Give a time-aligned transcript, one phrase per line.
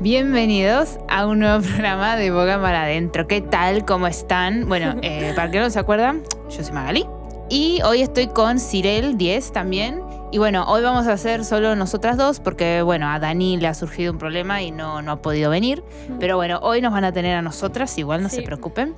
[0.00, 3.26] Bienvenidos a un nuevo programa de Boga para Adentro.
[3.26, 3.84] ¿Qué tal?
[3.84, 4.68] ¿Cómo están?
[4.68, 7.04] Bueno, eh, para que no se acuerdan, yo soy Magali.
[7.50, 10.00] Y hoy estoy con Cirel 10 también.
[10.30, 13.74] Y bueno, hoy vamos a hacer solo nosotras dos porque, bueno, a Dani le ha
[13.74, 15.82] surgido un problema y no, no ha podido venir.
[16.20, 18.94] Pero bueno, hoy nos van a tener a nosotras, igual no se preocupen.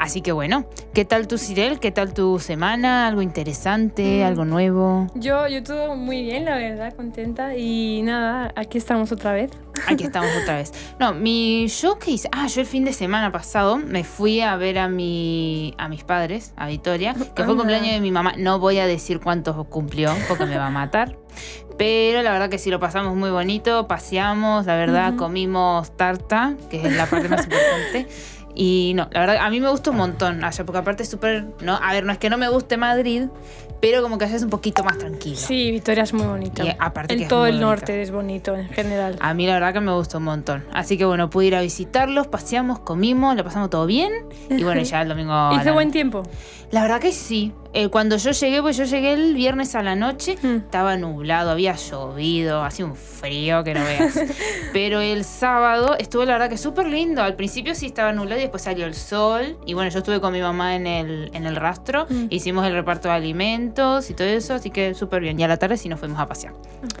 [0.00, 0.64] Así que bueno,
[0.94, 1.78] ¿qué tal tu Cirel?
[1.78, 3.06] ¿Qué tal tu semana?
[3.06, 4.22] ¿Algo interesante?
[4.22, 4.26] Mm.
[4.26, 5.08] ¿Algo nuevo?
[5.14, 7.54] Yo, yo todo muy bien, la verdad, contenta.
[7.54, 9.50] Y nada, aquí estamos otra vez.
[9.86, 10.72] Aquí estamos otra vez.
[10.98, 12.28] No, mi hice.
[12.32, 16.02] Ah, yo el fin de semana pasado me fui a ver a mi a mis
[16.02, 18.32] padres, a Victoria, que fue el cumpleaños de mi mamá.
[18.38, 21.18] No voy a decir cuántos cumplió porque me va a matar.
[21.76, 25.18] Pero la verdad que sí lo pasamos muy bonito, paseamos, la verdad Ujú.
[25.18, 28.06] comimos tarta, que es la parte más importante.
[28.54, 31.46] Y no, la verdad, a mí me gusta un montón allá, porque aparte es súper,
[31.62, 33.24] no, a ver, no es que no me guste Madrid,
[33.80, 35.36] pero como que allá es un poquito más tranquilo.
[35.36, 36.64] Sí, Victoria es muy bonito.
[36.64, 37.70] Y aparte que En es todo muy el bonito.
[37.70, 39.16] norte es bonito en general.
[39.20, 40.64] A mí la verdad que me gustó un montón.
[40.72, 44.12] Así que bueno, pude ir a visitarlos, paseamos, comimos, lo pasamos todo bien.
[44.50, 45.52] Y bueno, ya el domingo...
[45.54, 46.22] ¿Hizo la- buen tiempo?
[46.72, 47.52] La verdad que sí.
[47.72, 50.56] Eh, cuando yo llegué, pues yo llegué el viernes a la noche, Mm.
[50.56, 54.12] estaba nublado, había llovido, hacía un frío que no veas.
[54.72, 57.22] Pero el sábado estuvo la verdad que súper lindo.
[57.22, 59.56] Al principio sí estaba nublado y después salió el sol.
[59.66, 62.26] Y bueno, yo estuve con mi mamá en el, en el rastro, Mm.
[62.30, 65.38] hicimos el reparto de alimentos y todo eso, así que súper bien.
[65.38, 66.54] Y a la tarde sí nos fuimos a pasear.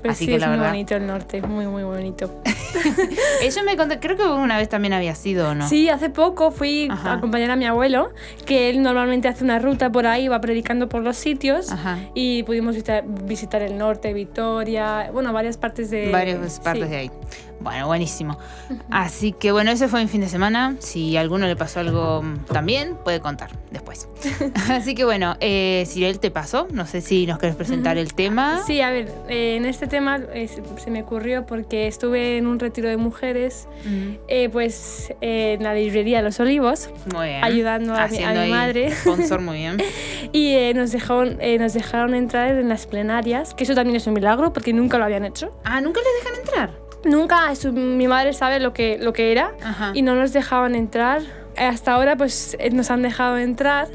[0.08, 2.30] Así sí, que es la muy verdad- bonito el norte, muy, muy bonito.
[3.42, 5.68] Ella me contó, creo que una vez también había sido, ¿o no?
[5.68, 7.10] Sí, hace poco fui Ajá.
[7.10, 8.12] a acompañar a mi abuelo,
[8.46, 11.70] que él normalmente hace una ruta por ahí, va predicando por los sitios.
[11.72, 11.98] Ajá.
[12.14, 16.10] Y pudimos visitar, visitar el norte, Victoria, bueno, varias partes de...
[16.10, 16.90] varias partes sí.
[16.90, 17.10] de ahí.
[17.60, 18.38] Bueno, buenísimo.
[18.90, 20.76] Así que bueno, ese fue mi fin de semana.
[20.78, 24.08] Si a alguno le pasó algo mm, también, puede contar después.
[24.70, 26.68] Así que bueno, eh, Cirel te pasó.
[26.72, 28.62] No sé si nos querés presentar el tema.
[28.66, 32.58] Sí, a ver, eh, en este tema eh, se- me ocurrió porque estuve en un
[32.58, 37.44] retiro de mujeres, Mm, eh, pues en la librería Los Olivos, Muy bien.
[37.44, 38.90] ayudando a mi- a mi madre.
[38.90, 39.76] Sponsor, muy bien.
[40.32, 44.06] y eh, nos, dejaron, eh, nos dejaron entrar en las plenarias, que eso también es
[44.06, 45.52] un milagro porque nunca lo habían hecho.
[45.64, 46.70] Ah, ¿nunca les dejan entrar?
[47.04, 49.92] Nunca, eso- mi madre sabe lo que, lo que era Ajá.
[49.94, 51.22] y no nos dejaban entrar.
[51.56, 53.88] Hasta ahora pues eh, nos han dejado entrar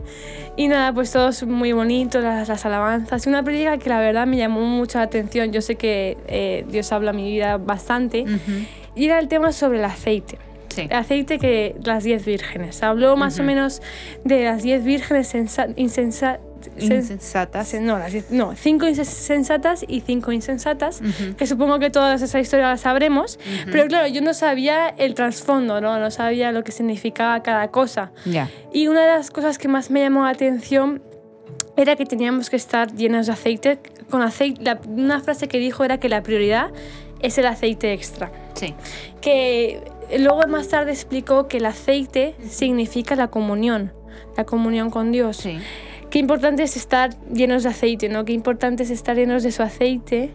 [0.57, 3.25] y nada, pues todo es muy bonito, las, las alabanzas.
[3.25, 5.51] Y una predica que la verdad me llamó mucho la atención.
[5.51, 8.21] Yo sé que eh, Dios habla mi vida bastante.
[8.23, 8.65] Ujú.
[8.95, 10.37] Y era el tema sobre el aceite.
[10.75, 10.87] Sí.
[10.91, 12.83] Aceite que las diez vírgenes.
[12.83, 13.81] Habló más o menos
[14.23, 16.39] de las diez vírgenes sensa- insensa-
[16.77, 17.73] sen- Insensatas.
[17.73, 21.01] sen- no, las no, cinco insensatas y cinco insensatas.
[21.37, 23.39] Que supongo que todas esa historia la sabremos.
[23.71, 25.97] Pero claro, yo no sabía el trasfondo, ¿no?
[25.99, 28.11] No sabía lo que significaba cada cosa.
[28.25, 28.49] Ya.
[28.73, 31.01] Y una de las cosas que más me llamó la atención
[31.77, 33.79] era que teníamos que estar llenos de aceite.
[34.09, 36.71] Con aceite la- una frase que dijo era que la prioridad
[37.21, 38.31] es el aceite extra.
[38.55, 38.73] Sí.
[39.21, 39.81] Que
[40.17, 43.93] luego más tarde explicó que el aceite significa la comunión,
[44.37, 45.37] la comunión con Dios.
[45.37, 45.57] Sí.
[46.09, 48.23] Qué importante es estar llenos de aceite, ¿no?
[48.23, 50.31] Qué importante es estar llenos de su aceite.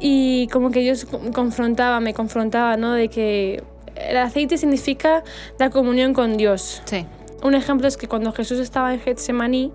[0.00, 2.92] Y como que Dios confrontaba, me confrontaba, ¿no?
[2.92, 3.62] De que
[3.96, 5.22] el aceite significa
[5.58, 6.82] la comunión con Dios.
[6.84, 7.06] Sí.
[7.42, 9.72] Un ejemplo es que cuando Jesús estaba en Getsemaní,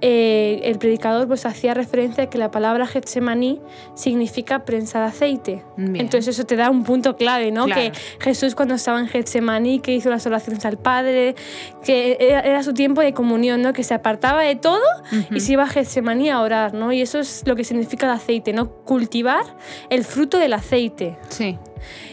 [0.00, 3.60] eh, el predicador pues hacía referencia a que la palabra Getsemaní
[3.94, 5.64] significa prensa de aceite.
[5.76, 5.96] Bien.
[5.96, 7.66] Entonces eso te da un punto clave, ¿no?
[7.66, 7.80] Claro.
[7.80, 11.34] Que Jesús cuando estaba en Getsemaní, que hizo las oraciones al Padre,
[11.84, 13.72] que era, era su tiempo de comunión, ¿no?
[13.72, 14.82] Que se apartaba de todo
[15.30, 16.92] y se iba a Getsemaní a orar, ¿no?
[16.92, 18.70] Y eso es lo que significa el aceite, ¿no?
[18.70, 19.44] Cultivar
[19.90, 21.18] el fruto del aceite.
[21.28, 21.58] Sí.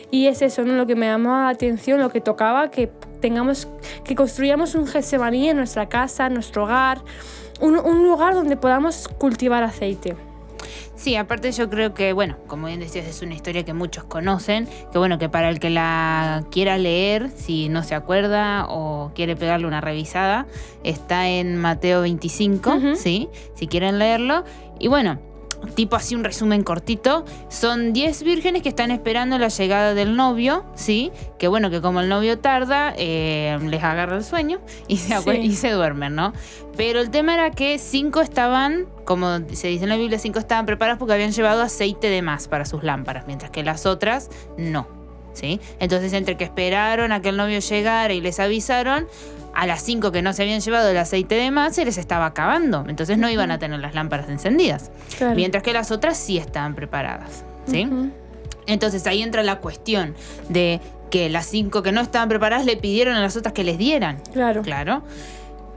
[0.10, 0.74] Y es eso, ¿no?
[0.74, 2.92] Lo que me llamó la atención, lo que tocaba, que
[3.22, 3.68] tengamos,
[4.04, 7.02] que construyamos un Getsemaní en nuestra casa, en nuestro hogar,
[7.62, 10.16] un, un lugar donde podamos cultivar aceite.
[10.96, 14.68] Sí, aparte yo creo que, bueno, como bien decías, es una historia que muchos conocen,
[14.92, 19.36] que bueno, que para el que la quiera leer, si no se acuerda o quiere
[19.36, 20.46] pegarle una revisada,
[20.84, 22.96] está en Mateo 25, Ujú.
[22.96, 23.30] ¿sí?
[23.56, 24.44] Si quieren leerlo.
[24.78, 25.20] Y bueno,
[25.76, 30.66] tipo así un resumen cortito, son 10 vírgenes que están esperando la llegada del novio,
[30.76, 31.12] ¿sí?
[31.40, 35.30] Que bueno, que como el novio tarda, eh, les agarra el sueño y se, Sí.
[35.32, 36.34] y se duermen, ¿no?
[36.78, 40.66] Pero el tema era que cinco estaban, como se dice en la Biblia, cinco estaban
[40.66, 45.01] preparadas porque habían llevado aceite de más para sus lámparas, mientras que las otras no.
[45.34, 45.60] ¿Sí?
[45.80, 49.08] Entonces, entre que esperaron a que el novio llegara y les avisaron,
[49.54, 52.26] a las cinco que no se habían llevado el aceite de más se les estaba
[52.26, 52.86] acabando.
[52.88, 54.92] Entonces no iban a tener las lámparas encendidas.
[55.18, 55.36] Claro.
[55.36, 57.44] Mientras que las otras sí estaban preparadas.
[57.68, 57.88] ¿Sí?
[58.66, 60.16] Entonces ahí entra la cuestión
[60.50, 60.80] de
[61.10, 64.22] que las cinco que no estaban preparadas le pidieron a las otras que les dieran.
[64.32, 64.62] Claro.
[64.62, 65.04] Claro.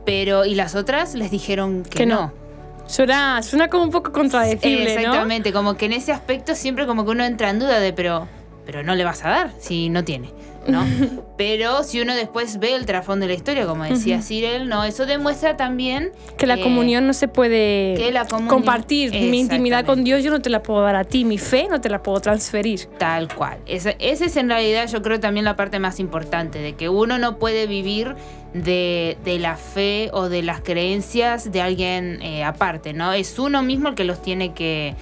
[0.06, 2.14] Pero, y las otras les dijeron que, Que no.
[2.14, 2.44] no.
[2.86, 5.00] Suena, suena como un poco contradecible, ¿no?
[5.00, 8.28] Exactamente, como que en ese aspecto siempre como que uno entra en duda de, pero
[8.64, 10.30] pero no le vas a dar si no tiene.
[10.66, 10.82] ¿no?
[11.36, 15.04] Pero si uno después ve el trasfondo de la historia, como decía Cyril, no, eso
[15.04, 19.10] demuestra también que la eh, comunión no se puede que la comunión- compartir.
[19.12, 20.04] Mi intimidad con.
[20.04, 22.18] Dios yo no te la puedo dar a ti, mi fe no te la puedo
[22.20, 22.86] transferir.
[22.98, 23.58] Tal cual.
[23.66, 27.18] Esa, esa es en realidad yo creo también la parte más importante, de que uno
[27.18, 28.14] no puede vivir
[28.54, 33.12] de, de la fe o de las creencias de alguien eh, aparte, ¿no?
[33.12, 34.94] Es uno mismo el que los tiene que,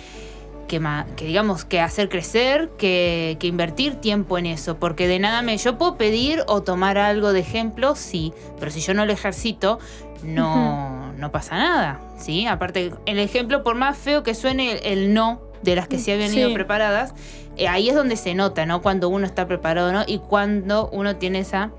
[1.17, 5.57] que, digamos, que hacer crecer, que, que invertir tiempo en eso, porque de nada me...
[5.57, 9.79] Yo puedo pedir o tomar algo de ejemplo, sí, pero si yo no lo ejercito,
[10.23, 12.47] no, no pasa nada, ¿sí?
[12.47, 16.13] Aparte, el ejemplo, por más feo que suene el, el no de las que se
[16.13, 16.55] habían ido Sí.
[16.55, 17.15] preparadas,
[17.57, 18.83] eh, ahí es donde se nota, ¿no?
[18.83, 21.71] Cuando uno está preparado no y cuando uno tiene esa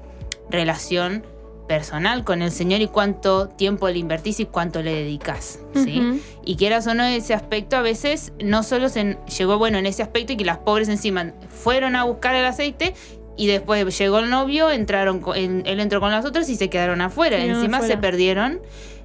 [0.50, 1.26] relación
[1.68, 6.22] personal con el Señor y cuánto tiempo le invertís y cuánto le dedicas, ¿sí?
[6.46, 10.04] Y quieras o no, ese aspecto a veces no solo se llegó bueno en ese
[10.04, 12.94] aspecto y que las pobres encima fueron a buscar el aceite
[13.38, 16.70] y después llegó el novio, entraron, con- él, él entró con las otras y se
[16.70, 17.38] quedaron afuera.
[17.44, 18.62] Encima se perdieron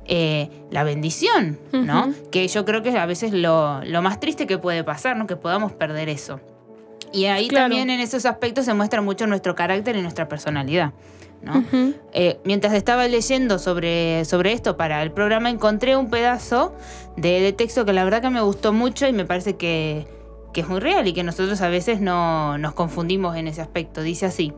[0.06, 1.58] eh, la bendición.
[2.30, 5.26] Que yo creo que es a veces lo, lo más triste que puede pasar, ¿no?
[5.26, 6.40] Que podamos perder eso.
[7.10, 7.64] Y ahí Claro.
[7.68, 10.92] también en esos aspectos se muestra mucho nuestro carácter y nuestra personalidad.
[12.12, 16.74] Eh, mientras estaba leyendo sobre, sobre esto para el programa, encontré un pedazo
[17.16, 20.06] de, de texto que la verdad que me gustó mucho y me parece que,
[20.52, 24.02] que es muy real y que nosotros a veces no nos confundimos en ese aspecto.
[24.02, 24.52] Dice así.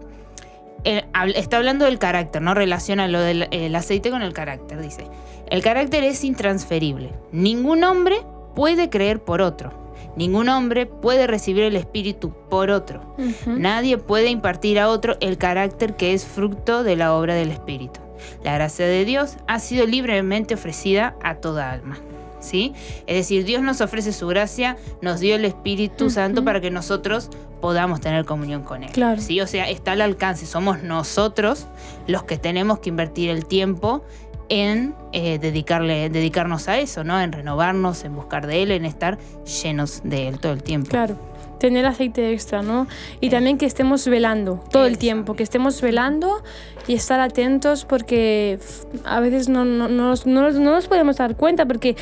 [0.82, 2.54] Está hablando del carácter, ¿no?
[2.54, 4.80] Relaciona lo del el aceite con el carácter.
[4.80, 5.06] Dice,
[5.50, 7.12] el carácter es intransferible.
[7.32, 8.16] Ningún hombre
[8.54, 9.72] puede creer por otro.
[10.16, 13.14] Ningún hombre puede recibir el espíritu por otro.
[13.46, 18.00] Nadie puede impartir a otro el carácter que es fruto de la obra del Espíritu.
[18.44, 21.98] La gracia de Dios ha sido libremente ofrecida a toda alma.
[22.40, 22.72] ¿Sí?
[23.06, 26.08] Es decir, Dios nos ofrece su gracia, nos dio el Espíritu.
[26.08, 27.28] Santo para que nosotros
[27.60, 28.90] podamos tener comunión con Él.
[28.92, 29.20] Claro.
[29.20, 29.40] ¿Sí?
[29.42, 30.46] O sea, está al alcance.
[30.46, 31.66] Somos nosotros
[32.06, 34.02] los que tenemos que invertir el tiempo
[34.50, 37.18] en eh, dedicarle, dedicarnos a eso, ¿no?
[37.18, 39.16] En renovarnos, en buscar de Él, en estar
[39.62, 40.90] llenos de Él todo el tiempo.
[40.90, 41.16] Claro.
[41.58, 42.86] Tener aceite extra, ¿no?
[43.20, 46.42] Y también que estemos velando todo el tiempo, que estemos velando
[46.86, 48.58] y estar atentos porque
[49.04, 51.96] a veces no, no, no no no nos podemos dar cuenta porque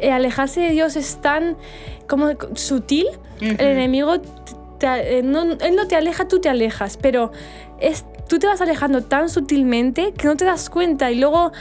[0.00, 1.56] eh, alejarse de Dios es tan
[2.06, 3.06] como sutil.
[3.36, 3.52] Ujú.
[3.58, 4.18] El enemigo,
[4.80, 7.30] te- eh, no, él no te aleja, tú te alejas, pero
[7.78, 11.52] es, tú te vas alejando tan sutilmente que no te das cuenta y luego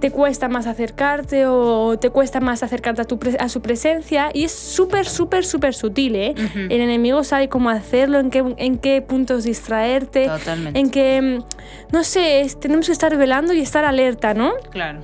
[0.00, 4.44] te cuesta más acercarte o te cuesta más acercarte a, tu a su presencia y
[4.44, 6.34] es súper, súper, súper sutil, ¿eh?
[6.56, 10.80] El enemigo sabe cómo hacerlo, en qué, en qué puntos distraerte, Totalmente.
[10.80, 14.54] en qué, mm, no sé, es- tenemos que estar velando y estar alerta, ¿no?
[14.70, 15.00] Claro.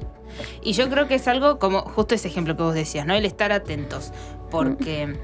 [0.63, 3.15] Y yo creo que es algo como justo ese ejemplo que vos decías, ¿no?
[3.15, 4.13] El estar atentos.
[4.51, 5.17] Porque,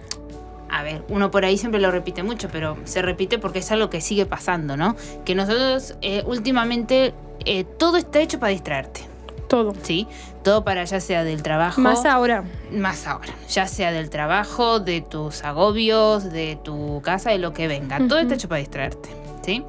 [0.75, 3.91] a ver, uno por ahí siempre lo repite mucho, pero se repite porque es algo
[3.91, 4.97] que sigue pasando, ¿no?
[5.25, 9.03] Que nosotros eh, últimamente eh, todo está hecho para distraerte,
[9.49, 9.73] Todo.
[9.83, 10.09] ¿sí?
[10.43, 11.81] Todo para ya sea del trabajo.
[11.81, 12.43] Más ahora.
[12.73, 17.69] más ahora, ya sea del trabajo, de tus agobios, de tu casa, de lo que
[17.69, 17.99] venga.
[18.09, 19.11] Todo está hecho para distraerte,
[19.43, 19.63] ¿sí?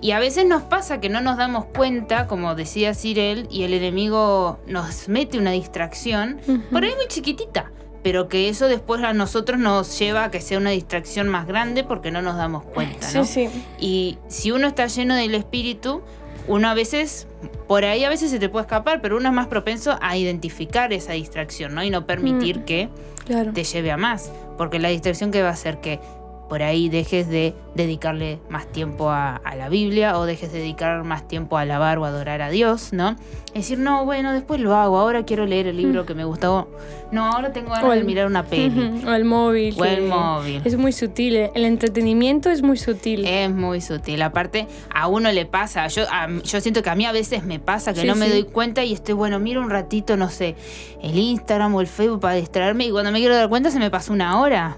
[0.00, 3.74] Y a veces nos pasa que no nos damos cuenta, como decía Cyril, y el
[3.74, 6.40] enemigo nos mete una distracción,
[6.72, 7.70] por ahí muy chiquitita,
[8.08, 11.84] pero que eso después a nosotros nos lleva a que sea una distracción más grande
[11.84, 13.26] porque no nos damos cuenta, ¿no?
[13.26, 13.64] Sí, sí.
[13.78, 16.00] Y si uno está lleno del espíritu,
[16.46, 17.26] uno a veces,
[17.66, 20.90] por ahí a veces se te puede escapar, pero uno es más propenso a identificar
[20.94, 21.84] esa distracción, ¿no?
[21.84, 22.64] Y no permitir Mm.
[22.64, 22.88] que
[23.26, 23.52] Claro.
[23.52, 24.32] te lleve a más.
[24.56, 26.00] Porque la distracción que va a hacer que
[26.48, 31.04] por ahí dejes de dedicarle más tiempo a, a la Biblia o dejes de dedicar
[31.04, 33.16] más tiempo a alabar o adorar a Dios, ¿no?
[33.48, 36.68] Es decir, no, bueno, después lo hago, ahora quiero leer el libro que me gustó.
[37.10, 39.02] No, ahora tengo ganas el- de mirar una peli.
[39.06, 39.74] O el móvil.
[39.78, 40.60] O el móvil.
[40.64, 41.36] Es muy sutil.
[41.36, 41.50] eh.
[41.54, 43.26] El entretenimiento es muy sutil.
[43.26, 44.20] Es muy sutil.
[44.22, 45.86] Aparte, a uno le pasa.
[45.88, 48.26] Yo, a- yo siento que a mí a veces me pasa que Sí, no me
[48.26, 48.32] sí.
[48.32, 50.54] doy cuenta y estoy, bueno, miro un ratito, no sé,
[51.02, 53.90] el Instagram o el Facebook para distraerme y cuando me quiero dar cuenta se me
[53.90, 54.76] pasó una hora.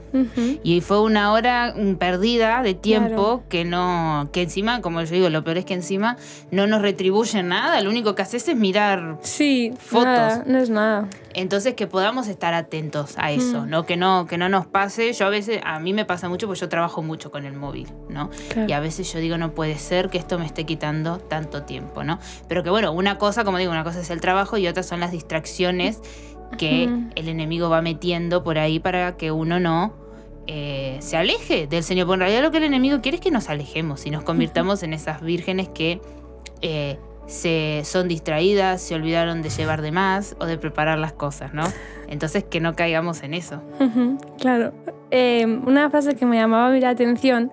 [0.63, 1.60] Y fue una hora
[1.99, 3.43] perdida de tiempo Claro.
[3.49, 6.17] que no, que encima, como yo digo, lo peor es que encima
[6.51, 7.81] no nos retribuye nada.
[7.81, 9.19] Lo único que haces es mirar.
[9.23, 10.05] Sí, Fotos.
[10.07, 11.09] nada, no es nada.
[11.35, 13.71] Entonces que podamos estar atentos a eso, Mm.
[13.71, 13.87] ¿no?
[13.87, 15.13] Que no, que no nos pase.
[15.13, 17.89] Yo a veces, a mí me pasa mucho porque yo trabajo mucho con el móvil,
[18.09, 18.31] ¿no?
[18.53, 18.69] Claro.
[18.69, 22.03] Y a veces yo digo, no puede ser que esto me esté quitando tanto tiempo,
[22.05, 22.19] ¿no?
[22.49, 25.01] Pero que bueno, una cosa, como digo, una cosa es el trabajo y otra son
[25.01, 26.01] las distracciones
[26.59, 29.95] que el enemigo va metiendo por ahí para que uno no
[30.47, 32.07] eh, se aleje del Señor.
[32.07, 34.83] Porque en realidad lo que el enemigo quiere es que nos alejemos y nos convirtamos
[34.83, 36.01] en esas vírgenes que
[36.63, 41.55] eh, se son distraídas, se olvidaron de llevar de más o de preparar las cosas,
[41.55, 41.63] ¿no?
[42.09, 43.63] Entonces que no caigamos en eso.
[44.39, 44.73] Claro.
[45.13, 47.53] Eh, una frase que me llamaba la atención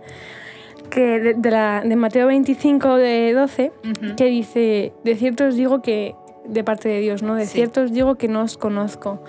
[0.89, 4.15] que de, de la, de Mateo 25, de 12, Ujú.
[4.15, 6.15] que dice, de cierto os digo que,
[6.47, 7.35] de parte de Dios, ¿no?
[7.35, 7.53] De Sí.
[7.53, 9.19] cierto os digo que no os conozco.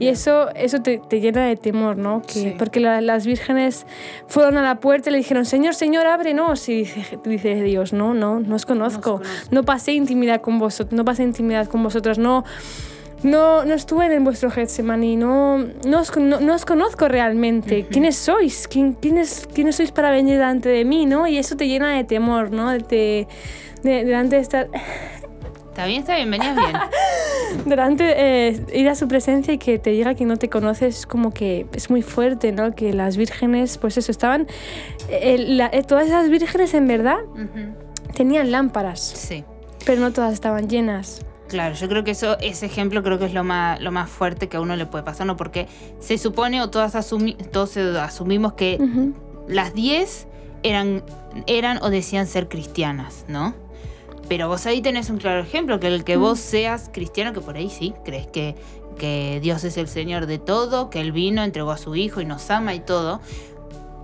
[0.00, 2.22] Y eso, eso te, te llena de temor, ¿no?
[2.22, 2.54] Que, Sí.
[2.58, 3.86] Porque la- las vírgenes
[4.28, 6.68] fueron a la puerta y le dijeron, Señor, Señor, ábrenos.
[6.68, 9.20] Y dice, dice Dios, no, no, no os conozco.
[9.20, 9.22] conozco.
[9.50, 12.44] No pasé intimidad con vosotros, no pasé intimidad con vosotros, no...
[13.22, 15.56] No, no estuve en vuestro Getsemaní, no,
[15.86, 17.86] no, os, no, no os conozco realmente.
[17.90, 18.68] ¿Quiénes sois?
[18.68, 21.06] ¿Quién, quiénes, ¿Quiénes sois para venir delante de mí?
[21.06, 21.26] ¿no?
[21.26, 22.70] Y eso te llena de temor, ¿no?
[22.72, 23.26] De,
[23.82, 24.68] de- delante de estar,
[25.76, 26.72] Está bien, está bien, venías bien.
[27.66, 28.14] delante
[28.48, 31.32] eh, ir a su presencia y que te diga que no te conoces es como
[31.34, 34.46] que es muy fuerte no que las vírgenes pues eso estaban
[35.10, 37.74] eh, la- eh, todas esas vírgenes en verdad Ujú.
[38.14, 39.44] tenían lámparas Sí.
[39.84, 43.34] pero no todas estaban llenas Claro, yo creo que eso, ese ejemplo creo que es
[43.34, 45.36] lo más, lo más fuerte que a uno le puede pasar, ¿no?
[45.36, 45.68] Porque
[46.00, 49.12] se supone o todas asumi- todos asumimos que Ujú.
[49.46, 50.26] las 10
[50.64, 51.04] eran,
[51.46, 53.54] eran o decían ser cristianas, ¿no?
[54.28, 56.20] Pero vos ahí tenés un claro ejemplo, que el que Mm.
[56.20, 58.54] vos seas cristiano, que por ahí sí, crees que,
[58.98, 62.24] que Dios es el Señor de todo, que Él vino, entregó a su Hijo y
[62.24, 63.20] nos ama y todo,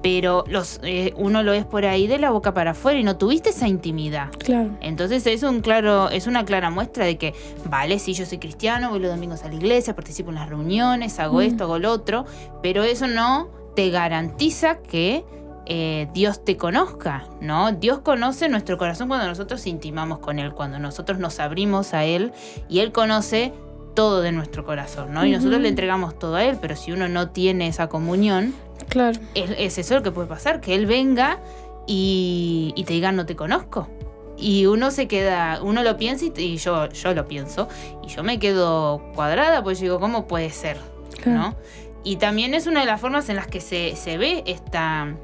[0.02, 3.16] pero los, eh, uno lo es por ahí de la boca para afuera y no
[3.16, 4.30] tuviste esa intimidad.
[4.38, 7.34] claro Entonces es un claro, es una clara muestra de que,
[7.70, 11.18] vale, sí, yo soy cristiano, voy los domingos a la iglesia, participo en las reuniones,
[11.20, 11.42] hago Mm.
[11.42, 12.24] esto, hago lo otro,
[12.62, 15.24] pero eso no te garantiza que
[15.66, 17.72] eh, Dios te conozca, ¿no?
[17.72, 22.32] Dios conoce nuestro corazón cuando nosotros intimamos con Él, cuando nosotros nos abrimos a Él
[22.68, 23.52] y Él conoce
[23.94, 25.24] todo de nuestro corazón, ¿no?
[25.24, 28.54] Y nosotros le entregamos todo a Él, pero si uno no tiene esa comunión,
[28.88, 31.38] claro es, es eso lo que puede pasar, que él venga
[31.86, 33.88] y, y te diga no te conozco.
[34.36, 37.68] Y uno se queda, uno lo piensa y, yo, yo lo pienso,
[38.02, 40.78] y yo me quedo cuadrada, pues digo, ¿cómo puede ser?
[41.22, 41.56] claro ¿No?
[42.02, 45.14] Y también es una de las formas en las que se, se ve esta,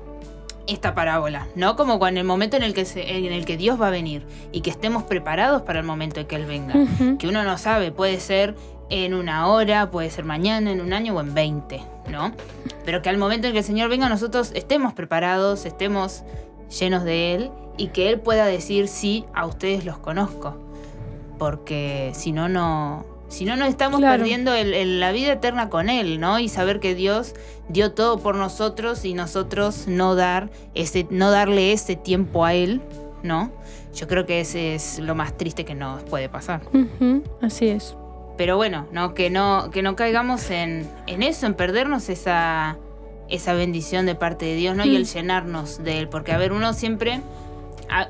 [0.68, 1.74] esta parábola, ¿no?
[1.76, 3.90] Como cuando en el momento en el, que se- en el que Dios va a
[3.90, 6.74] venir y que estemos preparados para el momento de que Él venga
[7.18, 8.54] que uno no sabe, puede ser
[8.90, 12.32] en una hora, puede ser mañana, en un año o en 20, ¿no?
[12.84, 16.22] Pero que al momento en que el Señor venga nosotros estemos preparados, estemos
[16.78, 20.56] llenos de Él y que Él pueda decir, sí, a ustedes los conozco.
[21.38, 23.04] Porque si no, no...
[23.28, 24.18] Si no, nos estamos Claro.
[24.18, 26.38] perdiendo el- el- la vida eterna con Él, ¿no?
[26.38, 27.34] Y saber que Dios
[27.68, 32.80] dio todo por nosotros y nosotros no, dar ese, no darle ese tiempo a Él,
[33.22, 33.50] ¿no?
[33.94, 36.60] Yo creo que ese es lo más triste que nos puede pasar.
[37.42, 37.94] Así es
[38.36, 42.76] Pero bueno, no, que no, que no caigamos en, en eso, en perdernos esa,
[43.28, 44.84] esa bendición de parte de Dios, ¿no?
[44.86, 44.96] Y Mm.
[44.96, 46.08] el llenarnos de él.
[46.08, 47.20] Porque, a ver, uno siempre.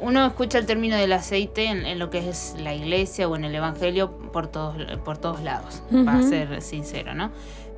[0.01, 3.45] Uno escucha el término del aceite en, en lo que es la iglesia o en
[3.45, 7.31] el evangelio por todos, por todos lados, para ser sincero, ¿no?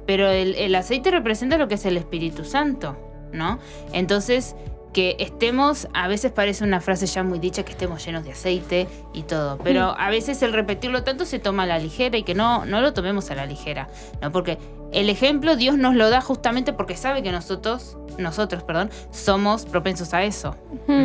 [0.06, 2.96] Pero el, el aceite representa lo que es el Espíritu Santo,
[3.32, 3.58] ¿no?
[3.92, 4.56] Entonces,
[4.92, 8.88] que estemos, a veces parece una frase ya muy dicha, que estemos llenos de aceite
[9.12, 12.34] y todo, pero a veces el repetirlo tanto se toma a la ligera y que
[12.34, 13.88] no, no lo tomemos a la ligera,
[14.20, 14.32] ¿no?
[14.32, 14.58] Porque
[14.92, 20.12] el ejemplo Dios nos lo da justamente porque sabe que nosotros, nosotros, perdón, somos propensos
[20.14, 20.56] a eso.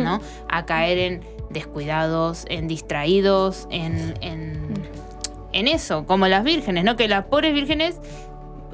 [0.04, 0.20] ¿no?
[0.48, 4.74] A caer en descuidados, en distraídos, en, en,
[5.52, 6.96] en eso, como las vírgenes, ¿no?
[6.96, 8.00] Que las pobres vírgenes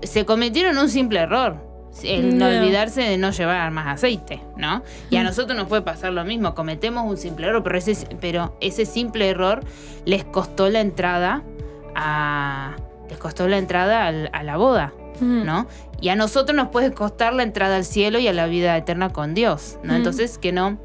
[0.02, 1.56] se cometieron un simple error.
[2.02, 4.82] El no olvidarse de no llevar más aceite, ¿no?
[5.10, 8.56] Y a nosotros nos puede pasar lo mismo, cometemos un simple error, pero ese, pero
[8.62, 9.60] ese simple error
[10.06, 11.42] les costó la entrada
[11.94, 12.76] a.
[13.10, 14.94] les costó la entrada al- a la boda.
[15.20, 15.66] ¿No?
[16.00, 19.12] Y a nosotros nos puede costar la entrada al cielo y a la vida eterna
[19.12, 19.92] con Dios, ¿no?
[19.92, 19.96] Mm.
[19.96, 20.78] Entonces que no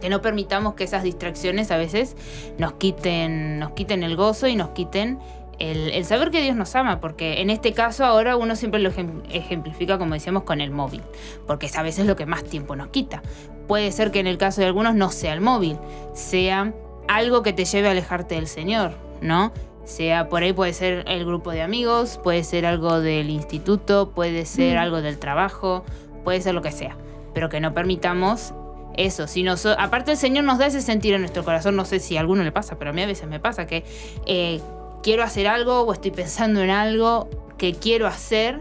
[0.00, 2.16] que no permitamos que esas distracciones a veces
[2.56, 5.18] nos quiten nos quiten el gozo y nos quiten
[5.58, 8.92] el, el saber que Dios nos ama, porque en este caso ahora uno siempre lo
[8.92, 11.02] ejem- ejemplifica, como decíamos, con el móvil,
[11.48, 13.22] porque es a veces lo que más tiempo nos quita.
[13.66, 15.76] Puede ser que en el caso de algunos no sea el móvil,
[16.14, 16.72] sea
[17.08, 19.52] algo que te lleve a alejarte del Señor, ¿no?
[19.88, 24.44] Sea por ahí puede ser el grupo de amigos, puede ser algo del instituto, puede
[24.44, 24.80] ser Mm.
[24.80, 25.82] algo del trabajo,
[26.24, 26.96] puede ser lo que sea,
[27.32, 28.52] pero que no permitamos
[28.98, 29.26] eso.
[29.26, 32.18] Si nos, aparte el Señor nos da ese sentir en nuestro corazón, no sé si
[32.18, 33.82] a alguno le pasa, pero a mí a veces me pasa que
[34.26, 34.60] eh,
[35.02, 38.60] quiero hacer algo o estoy pensando en algo que quiero hacer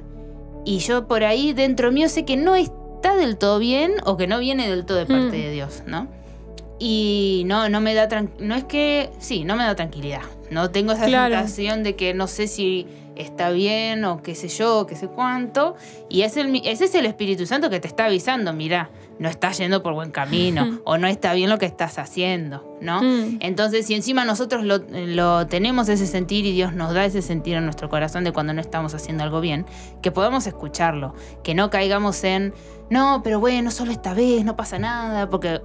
[0.64, 4.28] y yo por ahí dentro mío sé que no está del todo bien o que
[4.28, 5.32] no viene del todo de parte Mm.
[5.42, 6.08] de Dios, ¿no?
[6.80, 8.08] Y no, no me da
[8.40, 10.22] no es que, sí, no me da tranquilidad.
[10.52, 11.36] No tengo esa Claro.
[11.36, 15.76] sensación de que no sé si está bien o qué sé yo, qué sé cuánto.
[16.10, 18.90] Y es el ese es el Espíritu Santo que te está avisando, mira,
[19.20, 23.02] no estás yendo por buen camino o no está bien lo que estás haciendo, ¿no?
[23.02, 23.38] Mm.
[23.42, 27.56] Entonces, si encima nosotros lo, lo tenemos ese sentir y Dios nos da ese sentir
[27.56, 29.66] en nuestro corazón de cuando no estamos haciendo algo bien,
[30.04, 32.54] que podamos escucharlo, que no caigamos en,
[32.92, 35.60] no, pero bueno, solo esta vez, no pasa nada, porque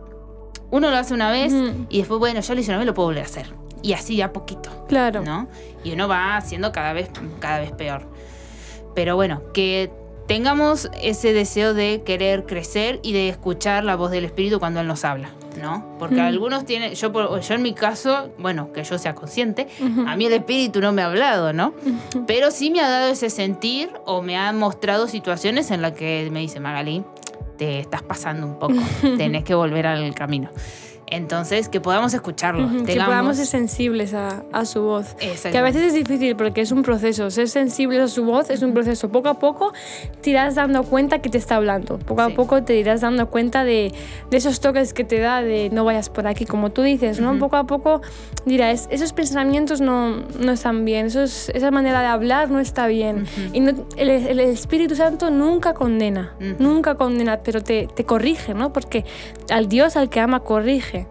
[0.70, 1.86] uno lo hace una vez Ujú.
[1.90, 3.54] y después, bueno, ya lo hice una vez, lo puedo volver a hacer.
[3.82, 4.84] Y así de a poquito.
[4.88, 5.22] Claro.
[5.22, 5.48] ¿no?
[5.84, 7.10] Y uno va haciendo cada vez,
[7.40, 8.06] cada vez peor.
[8.94, 9.90] Pero bueno, que
[10.28, 14.86] tengamos ese deseo de querer crecer y de escuchar la voz del Espíritu cuando Él
[14.86, 15.96] nos habla, ¿no?
[15.98, 16.26] Porque Mm.
[16.26, 19.66] algunos tienen, yo, yo en mi caso, bueno, que yo sea consciente,
[20.06, 21.74] a mí el Espíritu no me ha hablado, ¿no?
[22.26, 26.28] Pero sí me ha dado ese sentir o me ha mostrado situaciones en las que
[26.30, 27.02] me dice, Magali,
[27.58, 28.74] te estás pasando un poco,
[29.18, 30.50] tenés que volver al camino.
[31.12, 32.64] Entonces, que podamos escucharlo.
[32.66, 35.14] Ujú, Que tengamos- podamos ser sensibles a, a su voz.
[35.14, 37.30] Que a veces es difícil porque es un proceso.
[37.30, 39.10] Ser sensibles a su voz es un proceso.
[39.10, 39.72] Poco a poco
[40.22, 41.98] te irás dando cuenta que te está hablando.
[41.98, 42.32] Poco Sí.
[42.32, 43.92] a poco te irás dando cuenta de,
[44.30, 47.30] de esos toques que te da de no vayas por aquí, como tú dices, ¿no?
[47.32, 47.40] Ujú.
[47.40, 48.00] Poco a poco
[48.46, 53.22] dirás, esos pensamientos no, no están bien, esos, esa manera de hablar no está bien.
[53.24, 53.50] Ujú.
[53.52, 58.72] Y no- el, el Espíritu Santo nunca condena, nunca condena, pero te, te corrige, ¿no?
[58.72, 59.04] Porque
[59.50, 61.01] al Dios al que ama corrige.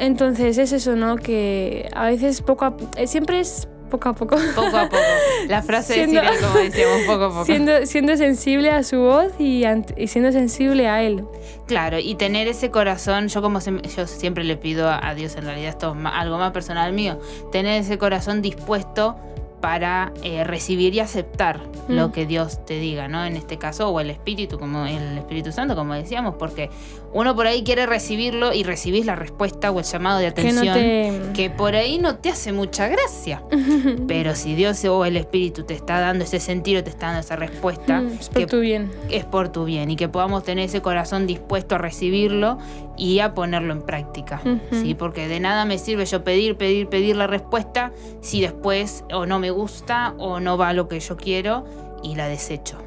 [0.00, 1.16] Entonces es eso, ¿no?
[1.16, 4.36] Que a veces poco a, eh, siempre es poco a poco.
[4.54, 5.02] Poco a poco.
[5.48, 7.44] La frase Siendo- de Cyril, como decíamos, poco a poco.
[7.44, 9.64] Siendo, siendo sensible a su voz y,
[10.06, 11.24] siendo sensible a él.
[11.66, 15.44] Claro, y tener ese corazón, yo como se- yo siempre le pido a Dios, en
[15.44, 17.18] realidad esto es algo más personal mío,
[17.52, 19.16] tener ese corazón dispuesto
[19.60, 21.94] para eh, recibir y aceptar Mm.
[21.94, 23.24] lo que Dios te diga, ¿no?
[23.24, 26.70] En este caso, o el Espíritu, como el Espíritu Santo, como decíamos, porque
[27.12, 30.60] uno por ahí quiere recibirlo y recibís la respuesta o el llamado de Que no
[30.60, 31.20] atención te...
[31.34, 33.42] que por ahí no te hace mucha gracia.
[34.06, 37.34] Pero si Dios o el Espíritu te está dando ese sentido, te está dando esa
[37.36, 38.90] respuesta, Mm, es por que tu bien.
[39.10, 42.58] es por tu bien y que podamos tener ese corazón dispuesto a recibirlo
[42.96, 44.40] y a ponerlo en práctica.
[44.44, 44.60] Ujú.
[44.82, 44.94] ¿sí?
[44.94, 49.38] Porque de nada me sirve yo pedir, pedir, pedir la respuesta si después o no
[49.38, 51.64] me gusta o no va a lo que yo quiero
[52.02, 52.78] y la desecho.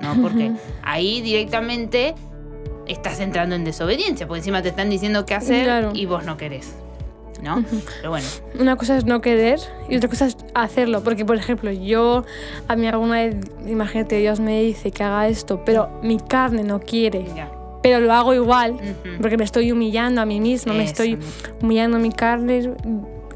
[0.00, 0.14] ¿no?
[0.22, 0.58] Porque Ujú.
[0.84, 2.14] ahí directamente
[2.86, 5.90] estás entrando en desobediencia, porque encima te están diciendo qué hacer Claro.
[5.94, 6.74] y vos no querés.
[7.42, 7.58] ¿no?
[7.58, 7.82] Ujú.
[7.98, 8.26] Pero bueno,
[8.58, 11.02] Una cosa es no querer y otra cosa es hacerlo.
[11.04, 12.24] Porque, por ejemplo, yo,
[12.66, 16.80] a mí alguna vez, imagínate, Dios me dice que haga esto, pero mi carne no
[16.80, 17.50] quiere, ya.
[17.94, 18.76] Pero lo hago igual.
[19.20, 21.32] Porque me estoy humillando a mí misma, me Eso estoy mismo.
[21.62, 22.70] humillando a mi carne.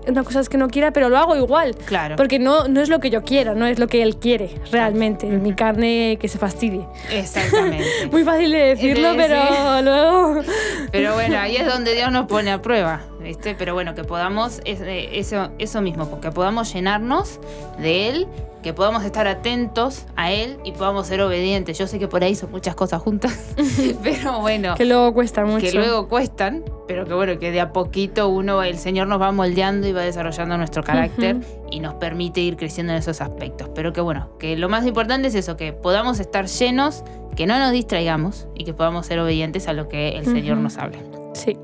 [0.04, 1.76] Una cosa es que no quiera, pero lo hago igual.
[1.86, 2.16] Claro.
[2.16, 5.26] Porque no, no es lo que yo quiero, no es lo que él quiere realmente.
[5.26, 6.84] Mi carne que se fastidie.
[7.12, 7.84] Exactamente.
[8.10, 9.16] Muy fácil de decirlo, Sí.
[9.16, 10.42] pero luego.
[10.90, 13.54] Pero bueno, ahí es donde Dios nos pone a prueba, ¿viste?
[13.58, 17.40] Pero bueno, que podamos, eh, eso, eso mismo, porque podamos llenarnos
[17.78, 18.26] de Él,
[18.62, 21.76] que podamos estar atentos a Él y podamos ser obedientes.
[21.78, 23.54] Yo sé que por ahí son muchas cosas juntas,
[24.02, 25.66] pero bueno, Que luego cuesta mucho.
[25.66, 29.32] que luego cuestan, pero que bueno, que de a poquito uno, el Señor nos va
[29.32, 31.38] moldeando y va desarrollando nuestro carácter
[31.72, 33.68] y nos permite ir creciendo en esos aspectos.
[33.74, 37.02] Pero que bueno, que lo más importante es eso, que podamos estar llenos,
[37.34, 40.62] que no nos distraigamos y que podamos ser obedientes a lo que el Señor Ujú.
[40.64, 40.98] nos hable.
[41.34, 41.56] Sí.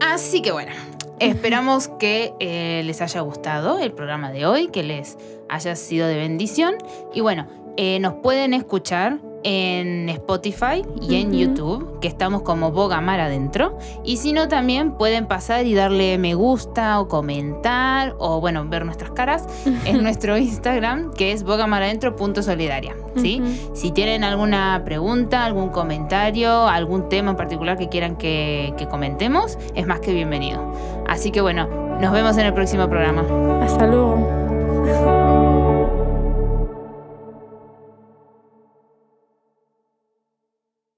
[0.00, 0.72] Así que bueno,
[1.20, 5.16] esperamos que eh, les haya gustado el programa de hoy, que les
[5.48, 6.76] haya sido de bendición.
[7.14, 11.36] Y bueno, eh, nos pueden escuchar en Spotify y en.
[11.36, 13.78] YouTube, que estamos como Boga Mar adentro.
[14.04, 18.84] Y si no, también pueden pasar y darle me gusta o comentar o bueno, ver
[18.84, 19.46] nuestras caras
[19.84, 22.96] en nuestro Instagram, que es bogamaradentro.solidaria.
[23.16, 23.40] ¿sí?
[23.40, 23.76] Ujú.
[23.76, 29.58] Si tienen alguna pregunta, algún comentario, algún tema en particular que quieran que, que comentemos,
[29.74, 30.72] es más que bienvenido.
[31.06, 31.68] Así que bueno,
[32.00, 33.24] nos vemos en el próximo programa.
[33.62, 35.25] Hasta luego.